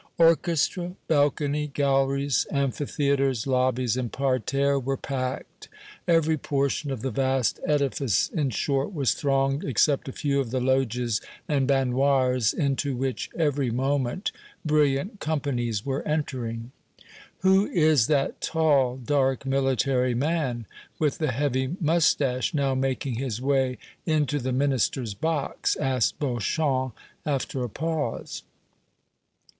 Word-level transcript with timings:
Orchestra, 0.17 0.95
balcony, 1.07 1.67
galleries, 1.67 2.47
amphitheatres, 2.49 3.45
lobbies 3.45 3.95
and 3.95 4.11
parterre 4.11 4.79
were 4.79 4.97
packed; 4.97 5.69
every 6.07 6.39
portion 6.39 6.89
of 6.89 7.03
the 7.03 7.11
vast 7.11 7.59
edifice, 7.67 8.27
in 8.29 8.49
short, 8.49 8.95
was 8.95 9.13
thronged 9.13 9.63
except 9.63 10.07
a 10.07 10.11
few 10.11 10.39
of 10.39 10.49
the 10.49 10.59
loges 10.59 11.21
and 11.47 11.67
baignoires, 11.67 12.51
into 12.51 12.95
which 12.95 13.29
every 13.37 13.69
moment 13.69 14.31
brilliant 14.65 15.19
companies 15.19 15.85
were 15.85 16.01
entering. 16.01 16.71
"Who 17.41 17.67
is 17.67 18.07
that 18.07 18.41
tall, 18.41 18.97
dark 18.97 19.45
military 19.45 20.15
man, 20.15 20.65
with 20.97 21.19
the 21.19 21.31
heavy 21.31 21.77
moustache, 21.79 22.55
now 22.55 22.73
making 22.73 23.17
his 23.19 23.39
way 23.39 23.77
into 24.07 24.39
the 24.39 24.51
Minister's 24.51 25.13
box?" 25.13 25.75
asked 25.75 26.17
Beauchamp, 26.17 26.95
after 27.23 27.63
a 27.63 27.69
pause. 27.69 28.41